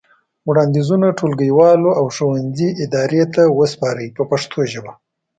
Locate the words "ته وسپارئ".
3.33-4.09